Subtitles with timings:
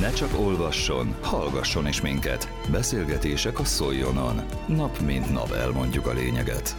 [0.00, 2.48] Ne csak olvasson, hallgasson is minket.
[2.70, 4.40] Beszélgetések a Szoljonon.
[4.68, 6.76] Nap mint nap elmondjuk a lényeget.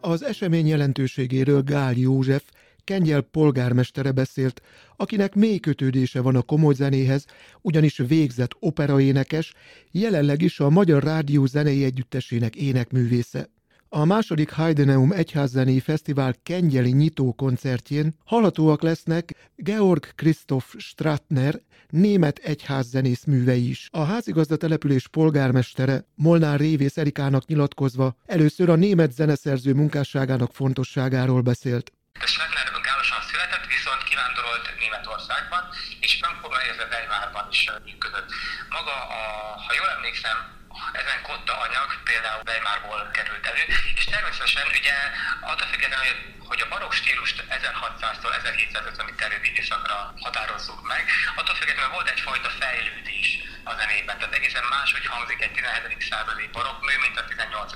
[0.00, 2.42] Az esemény jelentőségéről Gál József,
[2.84, 4.62] Kengyel polgármestere beszélt,
[4.96, 7.24] akinek mély kötődése van a komoly zenéhez,
[7.62, 9.52] ugyanis végzett operaénekes,
[9.90, 13.48] jelenleg is a Magyar Rádió Zenei Együttesének énekművésze.
[13.88, 23.24] A második Heideneum Egyházzenei Fesztivál kengyeli nyitó koncertjén hallhatóak lesznek Georg Christoph Stratner, német egyházzenész
[23.24, 23.88] művei is.
[23.90, 31.92] A házigazda település polgármestere Molnár Révész Erikának nyilatkozva először a német zeneszerző munkásságának fontosságáról beszélt.
[32.24, 35.62] Stratner gálosan született, viszont kivándorolt Németországban,
[36.00, 38.28] és Frankfurtban, illetve Weimarban is működött.
[38.76, 39.20] Maga, a,
[39.66, 40.55] ha jól emlékszem,
[41.00, 43.64] ezen kotta anyag például Weimarból került elő,
[43.98, 44.96] és természetesen ugye
[45.40, 46.14] attól függetlenül,
[46.48, 51.04] hogy a barokk stílust 1600-tól 1750-ig terjedő időszakra határozzuk meg,
[51.34, 53.28] attól függetlenül volt egyfajta fejlődés
[53.64, 56.02] a zenében, tehát egészen máshogy hangzik egy 17.
[56.10, 57.72] századi barokk mű, mint a 18.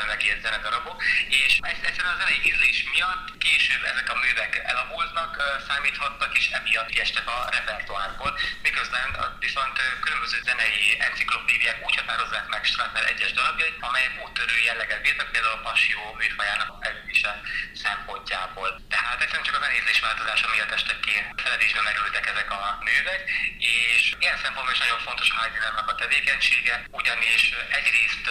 [0.00, 5.32] században megírt zenedarabok, és egyszerűen a zenei ízlés miatt később ezek a művek elavultnak
[5.68, 13.04] számíthattak, és emiatt kiestek a repertoárból, miközben viszont különböző zenei enciklopédiák úgy határozzák meg Stratner
[13.12, 17.40] egyes darabjait, amelyek úttörő jelleget bírtak, például a passió műfajának elütése
[17.84, 18.68] szempontjából.
[18.94, 23.20] Tehát egyszerűen csak a zenézés változása miatt estek ki, feledésbe merültek ezek a művek,
[23.58, 27.42] és ilyen szempontból is nagyon fontos Heidenernek a tevékenysége, ugyanis
[27.78, 28.26] egyrészt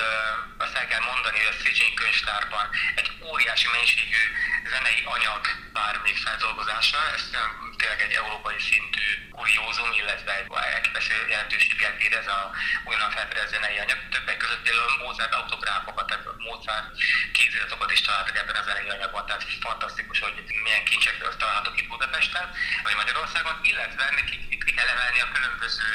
[0.70, 4.23] azt el kell mondani, hogy a Széchenyi könyvtárban egy óriási mennyiségű
[4.73, 7.23] zenei anyag vár még feldolgozásra, ez
[7.78, 12.52] tényleg egy európai szintű kuriózum, illetve egy elképesztő jelentőséggel bír ez a
[12.86, 14.00] újonnan felfedezett zenei anyag.
[14.16, 16.88] Többek között például Mozart autográfokat, tehát Mozart
[17.38, 22.47] kéziratokat is találtak ebben a zenei anyagban, tehát fantasztikus, hogy milyen kincsek találhatók itt Budapesten,
[22.84, 25.89] vagy Magyarországon, illetve ki, ki kell a különböző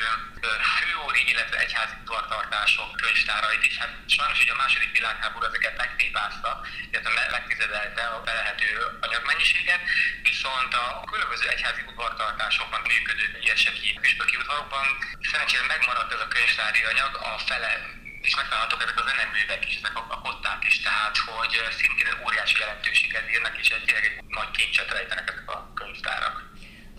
[0.79, 3.77] főóri, illetve egyházi tartások könyvtárait is.
[3.79, 6.51] Hát sajnos, hogy a második világháború ezeket megtépázta,
[6.91, 8.71] illetve megtizedelte a belehető
[9.07, 9.83] anyagmennyiséget,
[10.23, 14.87] viszont a különböző egyházi udvartartásokban működő ilyeseki püspöki udvarokban
[15.31, 17.73] szerencsére megmaradt ez a könyvtári anyag a fele
[18.29, 23.31] és megtalálhatók ezek a zeneművek is, ezek a, kották is, tehát hogy szintén óriási jelentőséget
[23.31, 26.37] írnak, és egy, egy nagy kincset rejtenek ezek a könyvtárak.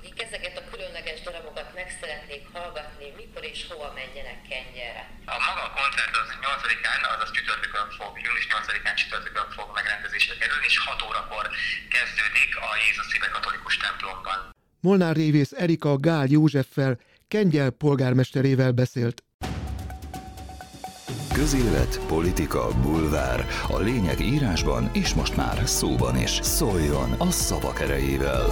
[0.06, 5.04] Akik ezeket a különleges darabokat meg szeretnék hallgatni, mikor és hova menjenek Kengyelre?
[5.36, 10.66] A maga a koncert az 8-án, azaz csütörtökön fog, június 8-án csütörtökön fog megrendezésre kerülni,
[10.72, 11.46] és 6 órakor
[11.96, 14.38] kezdődik a Jézus Szíve Katolikus templomban.
[14.80, 16.94] Molnár Révész Erika Gál Józseffel,
[17.28, 19.24] Kengyel polgármesterével beszélt.
[21.34, 23.40] Közélet, politika, bulvár.
[23.68, 26.34] A lényeg írásban és most már szóban is.
[26.42, 28.46] Szóljon a szavak erejével!